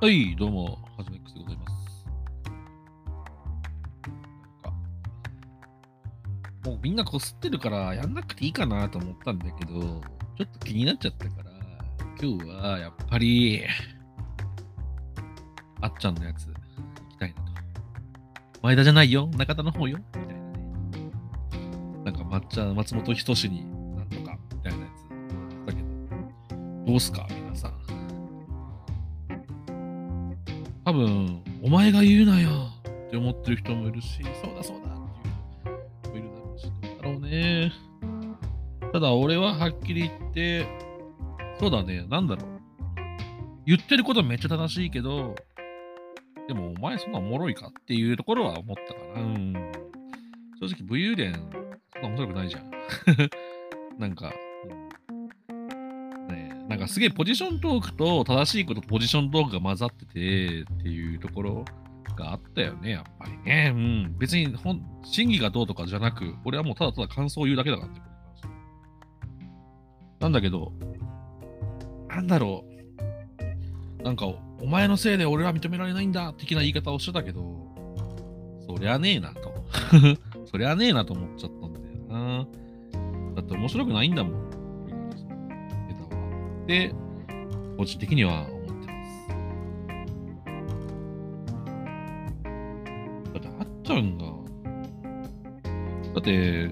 [0.00, 2.06] はい、どうも、はじめ X でございます。
[6.64, 9.90] もうみんなこすってるからやんなくていいかなと思ったんだけど、ちょ
[10.44, 11.50] っと気になっちゃったから、
[12.22, 13.64] 今日はやっぱり、
[15.80, 16.54] あっちゃんのやつ、行
[17.10, 17.42] きたいなと。
[18.62, 20.40] 前田じゃないよ、中田の方よ、みたいなね。
[22.04, 27.47] なんか抹茶、松本人志になんとか、みたいなやつだけど、どうすか、皆さん。
[30.88, 32.48] 多分、お前が言うなよ
[33.08, 34.88] って思ってる人もいるし、そうだそうだ
[36.08, 37.72] っていう人もいるだろうし、どうだろうね。
[38.90, 40.66] ただ、俺ははっきり言って、
[41.60, 42.60] そうだね、なんだろう。
[43.66, 45.34] 言ってることめっちゃ正しいけど、
[46.46, 49.20] でも、お前そんなおもろいかっていうところは思ったかな。
[49.20, 49.52] うん。
[50.58, 51.34] 正直、武勇伝、
[51.92, 52.70] そんな面白くないじゃん。
[54.00, 54.32] なんか、
[55.10, 55.17] うん、
[56.78, 61.64] なんかすげえポジショントークと正しいことポジショントークが混ざっててっていうところ
[62.16, 63.72] があったよね、やっぱりね。
[63.74, 64.16] うん。
[64.16, 68.06] 別に本真偽がどうとかじゃなく、俺はもうただただ感想を言うだけだからってこ
[70.20, 70.72] となんだけど、
[72.08, 72.64] なんだろ
[74.00, 74.02] う。
[74.04, 74.26] なんか、
[74.60, 77.42] お前のせいで俺は認められないんだ的な言い方をしてたけど、
[78.68, 79.52] そりゃねえなと。
[80.46, 82.46] そりゃねえなと思っちゃったんだよな。
[83.34, 84.47] だって面白くないんだもん。
[86.68, 86.98] ネタは。
[86.98, 87.08] で、
[87.76, 89.04] 個人的には思ってま
[93.24, 93.32] す。
[93.32, 94.24] だって、あっちゃんが、
[96.14, 96.70] だって、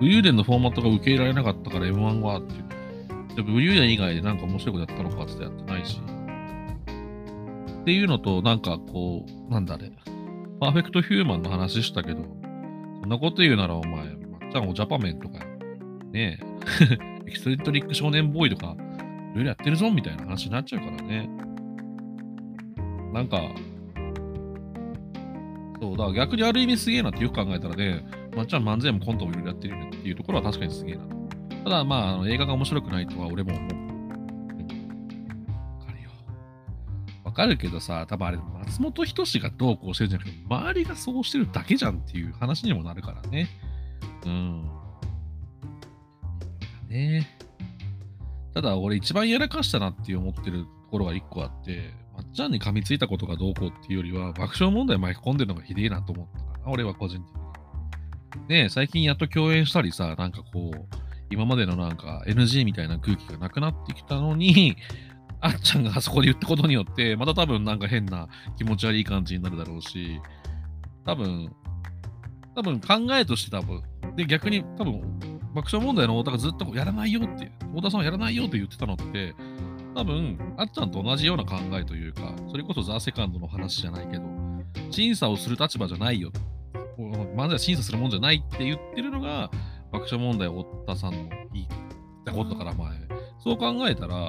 [0.00, 2.64] 武勇伝のフォーマットが受け入れられなかったから M1 はっていう。
[3.36, 6.00] で武勇伝以外でなんか面白いことやったのかって言ってやってないし。
[7.80, 9.90] っていうのと、なんかこう、なんだあれ。
[10.60, 12.22] パーフェクトヒューマンの話したけど、
[13.00, 15.38] そんなこと言うならお前、まっちゃんおジャパメンとか、
[16.12, 21.28] ねえ、エキストリットリック少年ボーイとか、いろいろやってるぞみたいな話になっちゃうからね。
[23.12, 23.38] なんか、
[25.80, 28.02] そう、だ逆にある意味すげえなってよく考えたらね、
[28.34, 31.04] まっちゃん漫才もコントもいろいろやってるよねっていうところは確かにすげえな。
[31.64, 33.62] ただまあ、あの映画が面白くないとは俺も思う。
[33.62, 33.68] わ
[35.84, 36.10] かるよ。
[37.24, 43.48] わかるけどさ、多分あれ、松本人志がどうこうしてるんじゃなくて、周りがそうしてるだけじゃんっていう話にもなるからね。
[44.24, 44.77] うん。
[46.88, 47.28] ね
[48.54, 58.48] ただ俺一番やらかしたなって思ってるところが一個あって、まっちゃんに噛みついたことがどうこうっていうよりは、爆笑問題巻き込んでるのがひでえなと思ったかな、俺は個人的に。
[58.48, 60.86] ね、最近やっと共演したりさ、なんかこう、
[61.30, 64.76] 今までのなんか NG みたいな空気がなくなってきたのに、
[65.40, 70.20] あっちゃんがあそこで言ったことによって、また多分なんか変な気持ち悪い感じになるだろうし、
[71.04, 71.54] 多分、
[72.56, 73.82] 多分考えとして多分、
[74.16, 79.34] で逆に多分、爆笑問題の太田がずっとやらないよって、太田さんはやらないよって言ってたのって、
[79.94, 84.22] 多分、あっちゃんと同じような考えというか、それこそザ・セカンドの話じゃないけど、
[84.90, 86.30] 審査をする立場じゃないよ。
[86.98, 89.50] 漫才審査するもんじゃないって言ってるのが、
[89.90, 91.66] 爆笑問題太田さんの言っ
[92.24, 92.88] たことだから前。
[93.40, 94.28] そう考えたら、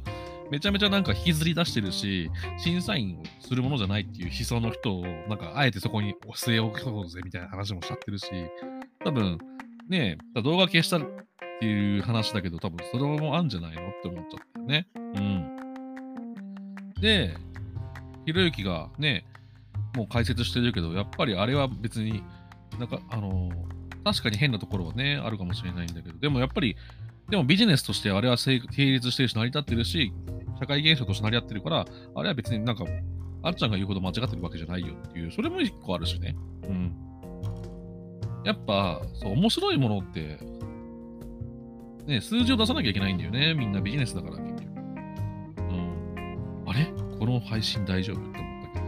[0.50, 8.30] めちゃめちゃなんか引きずり出してるし、審査員をするものじゃないっていう思想の人を、なんかあえてそこに据え置こうぜみたいな話もしちゃってるし、
[9.04, 9.38] 多分、
[9.88, 11.00] ね、動画消したっ
[11.60, 14.86] ていう話だけど、多分それもあんじゃないのって思っちゃったよね。
[14.94, 15.56] うん。
[17.00, 17.34] で、
[18.24, 19.24] ひろゆきがね、
[19.94, 22.22] もう解説してるけど、やっぱりあれは別に、
[22.78, 23.50] なんか、あの
[24.04, 26.76] 確かに変なところはね、あるかもしれないんだけど、でもやっぱり、
[27.28, 30.12] でもビジネスとしてあれは成立してるし、成り立ってるし、
[30.60, 32.84] 社会現象として成り立ってるから、あれは別になんか、
[33.42, 36.36] あっちゃんが言うほど間違ってるわけじゃないよっていう、それも一個あるしね。
[36.64, 37.05] うん。
[38.46, 40.38] やっぱ、そう、面白いものって、
[42.06, 43.54] ね、数字を出さなきゃいけないんだよね。
[43.54, 44.62] みんなビジネスだから、結局。
[45.58, 46.62] うん。
[46.66, 46.86] あれ？
[47.18, 48.80] この配信大丈夫って思った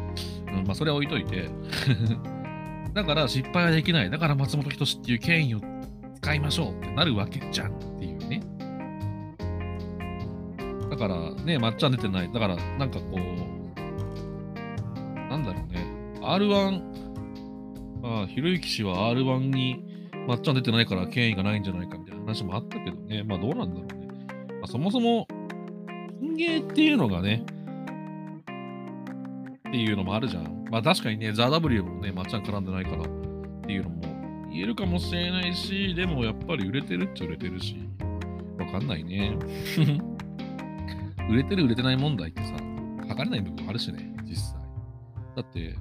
[0.46, 0.58] けど。
[0.58, 1.50] うん、まあ、それは置いといて。
[2.94, 4.10] だから失敗はできない。
[4.10, 5.60] だから松本人志っていう権威を
[6.14, 8.40] 使いましょうってなるわけじゃんっていうね。
[10.88, 12.32] だからね、まっちゃん出てない。
[12.32, 13.18] だからなんかこう、
[15.28, 15.84] なんだろうね。
[16.20, 16.97] R1、
[18.02, 19.84] ああ、ひろゆき氏は R1 に
[20.26, 23.22] まっちゃん出てないから権威がないんじゃないかみたいな話もあったけどね。
[23.24, 24.08] まあどうなんだろうね。
[24.60, 25.26] まあ、そもそも、
[26.20, 27.44] 人芸っていうのがね、
[29.68, 30.64] っていうのもあるじゃん。
[30.70, 33.04] まあ確かにね、ザ・ W もね、まっちゃん絡んでないからっ
[33.62, 34.02] ていうのも
[34.50, 37.76] 言えるかもしれないし、でもやっぱり売れてるっちゃ売れてるし、
[38.58, 39.36] わかんないね。
[41.30, 42.54] 売れてる売れてない問題ってさ、
[43.08, 44.60] 測れない部分もあるしね、実際。
[45.36, 45.74] だって、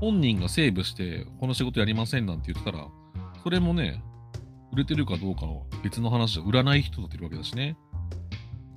[0.00, 2.88] 本人がセーブして、この仕事やりませんなんて言ってたら、
[3.42, 4.02] それもね、
[4.72, 7.76] 売れてるかどうかの別の話じゃ売らない人だっているわけだしね。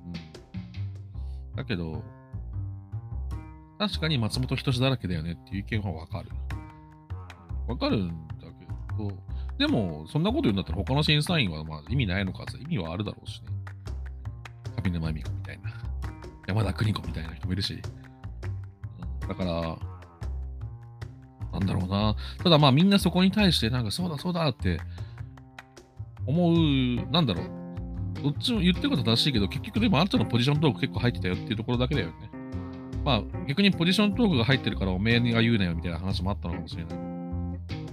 [0.06, 1.56] うん。
[1.56, 2.02] だけど、
[3.78, 6.30] 確かに松本人志だらけだよねっていう意見はわかる。
[7.66, 8.14] わかるんだ
[8.58, 8.66] け
[8.98, 9.12] ど、
[9.58, 13.48] でも、そんなこと言うんだったら他の審査員はまあ意味ないのかって意味はあるだろうしね。
[14.84, 15.70] 上沼恵美子みたいな。
[16.46, 17.80] 山田邦子みたいな人もいるし。
[19.26, 19.78] だから、
[21.54, 22.16] なんだろうな。
[22.42, 24.80] ただまあみんなそこに対してなんかそうだそうだって
[26.26, 26.56] 思う、
[27.10, 27.50] なんだろう。
[28.22, 32.14] どっちも言ってること正しいけど、結局でもあんたのポジショントーク結構入ってたよっていうところだけだよね。
[33.04, 36.94] まあ逆にポジショントークが入ってるからおめえが言うなよみたいな話もあったのかもしれない。
[36.94, 36.98] う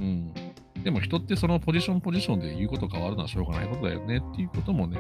[0.04, 0.34] ん。
[0.84, 4.98] でも人ってそのポジションポジションで言うこと変わるのはしょうがないことだよねっていうこともね、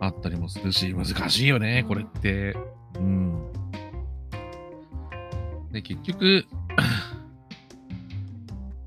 [0.00, 2.56] あったりもするし、難しいよね、これって。
[2.96, 3.52] うん。
[5.70, 6.44] で、結局、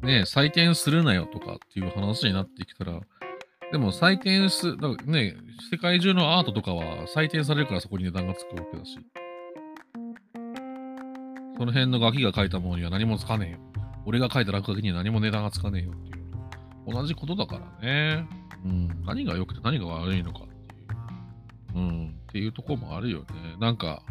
[0.01, 2.99] ね、採点するなよとかっていう話になってきたら、
[3.71, 5.35] でも採点す、だからね、
[5.71, 8.97] 世界中のアートとかは採点されるからそこに値段がつくわけだし、
[11.57, 13.57] その辺のガキが書いたものには何もつかねえよ。
[14.05, 16.93] 俺が書いた落書きには何も値段がつかねえよっていう。
[16.93, 18.27] 同じことだからね。
[18.63, 19.03] うん。
[19.05, 20.77] 何が良くて何が悪いのかってい
[21.75, 21.77] う。
[21.77, 22.07] うん。
[22.07, 23.25] っていうとこもあるよね。
[23.59, 24.03] なんか、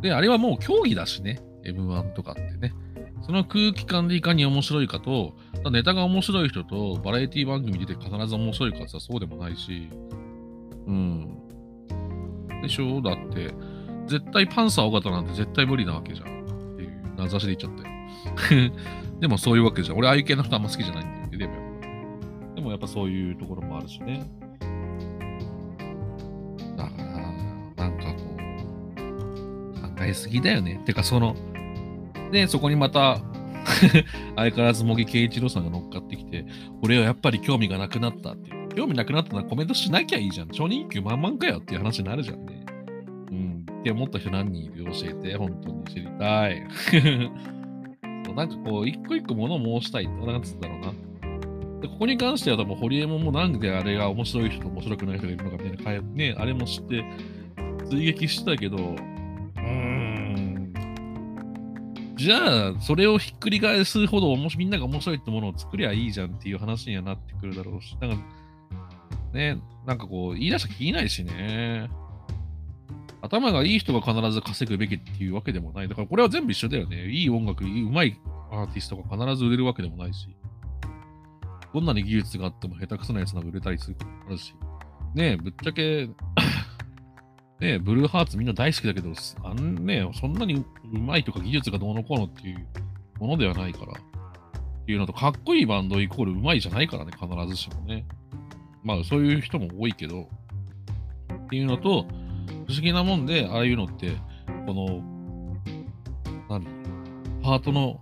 [0.00, 1.40] で、あれはもう競技だしね。
[1.64, 2.72] M1 とかってね。
[3.22, 5.34] その空気感でいかに面白いかと、
[5.70, 9.88] ネタが面白い人とバラエティ番組出て必ず面白いかってさ、そうでもないし。
[10.86, 11.38] うん。
[12.62, 13.00] でしょ？
[13.02, 13.52] だって、
[14.06, 16.44] 絶対パンサー尾形なんて絶対無理なわけじゃん。
[16.74, 17.82] っていう名指しで言っちゃっ
[18.48, 18.72] たよ。
[19.20, 19.98] でもそういうわけじゃん。
[19.98, 21.36] 俺、ああいう系の人あんま好きじゃないんだよね。
[21.38, 24.26] でも、でもやっぱそういうところもあるしね。
[26.76, 26.90] だか
[27.76, 28.22] ら、なんかこ
[28.96, 30.80] う、考えすぎだよね。
[30.86, 31.36] てか、その、
[32.30, 33.20] で、そこにまた、
[34.36, 36.44] 相変わらず茂木圭一郎さんが乗っかってきて、
[36.82, 38.58] 俺はやっぱり興味がなくなったっていう。
[38.74, 40.48] 興味なくなったらコメントしなきゃいいじゃん。
[40.48, 42.64] 初任給満々かよっていう話になるじゃんね。
[43.30, 43.66] うん。
[43.80, 46.62] って思った人何人いる教えて、本当に知りたい。
[48.24, 50.92] そうなんかこう、一個一個物申したいって、なんつうんだろうな。
[51.80, 57.04] で、ここに関しては多分、ホリエモンもなんであれが面白い人と面白くない人がいるのかみたいな、ね、あれも知って、
[57.88, 58.94] 追撃してたけど、
[62.18, 68.24] じゃあ、それをひっくり返すほどもしみんなが面白いってものを作りゃいいじゃんっていう話にはなってくるだろうし、なんか、
[69.32, 71.88] ね、なんかこう、言い出したら聞いないしね。
[73.22, 75.88] 頭がいい人が必ず稼ぐべきっていうわけでもない。
[75.88, 77.08] だからこれは全部一緒だよね。
[77.08, 78.18] いい音楽、いい、うまい
[78.50, 80.28] アーティストが必ず売れるわけでもないし。
[81.72, 84.54] どんなに技術があっても下手くそなやつが売れたりすることもあるし。
[85.14, 86.08] ねえ、ぶっちゃけ、
[87.60, 89.12] ね、ブルーハーツみんな大好きだけど、
[89.42, 92.66] あんねそんなにうまいとか技術がどうのこうのっていう
[93.18, 93.92] ものではないから。
[93.92, 98.06] っていうのと、かっこいいバンドイコールうまいじゃないからね、必ずしもね。
[98.82, 100.30] まあ、そういう人も多いけど。
[101.44, 102.06] っていうのと、
[102.66, 104.12] 不思議なもんで、ああいうのって、
[104.66, 105.02] この、
[106.48, 106.64] 何
[107.42, 108.00] パートの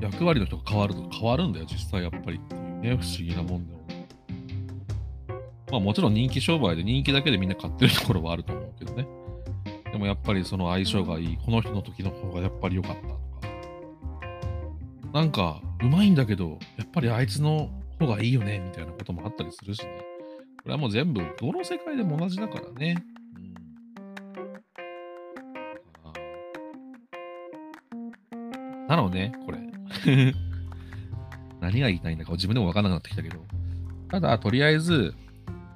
[0.00, 3.75] 役割の人が変わると変わるんだよ、実際やっぱりっていうね、不思議なもんだよ。
[5.70, 9.06] まあもちろん人気商売で人気だけでみんな買ってるところはあると思うけどね。
[9.92, 13.16] でもやっぱりその相性がいい、この人の時の方がやっぱり良かったとか。
[15.12, 19.98] なんか、うまいんだけど、やっぱりあいつの方がいいよね、みたいなこともあったりするしね。
[20.62, 23.02] これはもう全部、どの世界でも同じだからね。
[23.36, 23.38] う
[28.84, 28.86] ん。
[28.86, 29.58] なのね、これ。
[31.60, 33.38] 何が言いたいんだか自分でも分からなくなってきたけど。
[34.10, 35.14] ただ、とりあえず、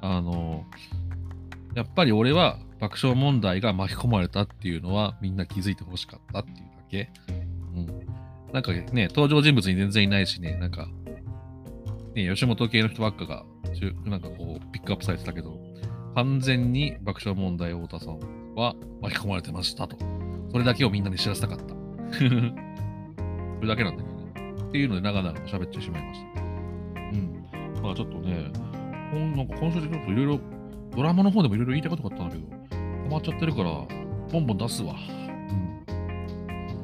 [0.00, 0.64] あの、
[1.75, 7.11] やっぱり俺は爆笑問題が巻き込まれたっていうのはみんな気づいてほしかったっていうだけ。
[7.75, 8.52] うん。
[8.52, 10.88] なんかね、登場人物に全然いないしね、なんか、
[12.14, 13.45] ね、吉本系の人ばっかが、
[14.04, 15.61] なんかこう、ピックアップされてたけど、
[16.14, 18.19] 完全に爆笑問題太田さん
[18.57, 19.97] は巻き込まれてましたと。
[20.50, 21.75] それだけをみんなに知らせたかった。
[22.19, 22.25] そ
[23.62, 24.33] れだけなんだけどね。
[24.69, 26.42] っていうので長々と喋ってしまいました。
[26.42, 26.45] う
[27.16, 27.47] ん。
[27.83, 28.50] まあちょっとね、
[29.19, 30.40] なんか今週ちょっといろいろ、
[30.97, 32.76] ドラマの方でもいろいろ言いたいことがあったんだけど、
[33.09, 33.71] 止まっちゃってるから、
[34.33, 34.95] ボンボン出すわ。
[34.95, 35.85] うん。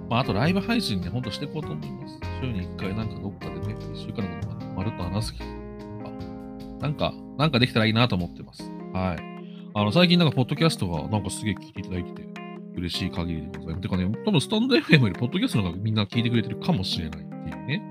[0.08, 2.18] まああとライブ配信ね、ほんとしていこうと思います。
[2.40, 5.50] 週に1回なんかどっかでね、1週間のことまるっと話す気とか、
[6.80, 8.62] なんか、なんかできたらいいなと思ってます。
[8.92, 9.36] はい。
[9.74, 12.28] あの、最近なんか、ポッドキャストがなんかすげえ聞いていただいてて、
[12.76, 13.80] 嬉しい限りでございます。
[13.80, 17.82] てかね、多分スタンド FM よりポッドキャストの方がみんな聞いてくれてるかもしれないっていうね。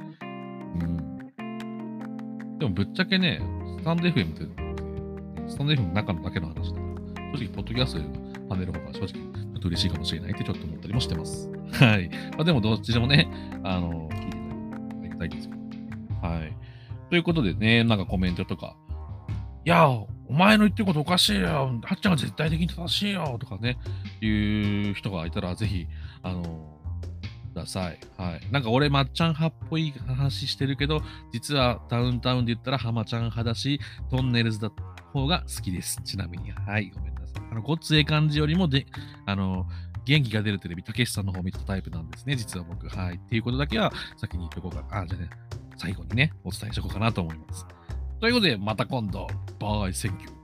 [0.79, 2.57] うん。
[2.59, 3.54] でもぶっちゃけね、ス
[3.85, 6.87] タンド FM って、スタンド FM の中のだけの話だか
[7.21, 9.19] ら、正直、ポッドキャストよりもパネルの方が正直、ちょ
[9.57, 11.51] っと嬉しいかもしれないってちょっと思ったりもしてます。
[11.73, 12.09] はい。
[12.09, 13.29] まあ、でも、どっちでもね、
[13.63, 16.27] あの、聞いていただいてありがたいんですけど。
[16.27, 16.53] はい。
[17.11, 18.75] ということでね、なんかコメントとか、
[19.65, 23.77] いや、お前の言ってることおかしいよ、はっちゃんが絶対的に正しいよとかね、
[24.19, 25.85] いう人がいたら、ぜひ、
[26.23, 26.79] あの、
[27.55, 27.99] ださい。
[28.17, 28.41] はい。
[28.51, 34.71] なんか俺、まっちゃん派っぽい話してるけど、実はダウンタウンで言ったら浜ちゃん派だし、トンネルズだ
[35.13, 36.01] 方が好きです。
[36.03, 36.51] ちなみに。
[36.51, 36.91] はい。
[36.93, 37.43] ごめんなさい。
[37.51, 38.85] あの、ごっつええ感じよりもで、
[39.25, 39.67] あの、
[40.05, 42.87] 元気が出るテレビ、たけしさんの方を見たタイプなんですね、実は僕。
[42.87, 43.15] はい。
[43.15, 45.01] っていうことだけは先に言っておこうかな。
[45.01, 45.29] あ、じゃあね、
[45.77, 47.65] 最後にね、お伝えしておこうかなと思います。
[48.19, 49.27] ということで、また今度。
[49.59, 50.34] Bye, thank you。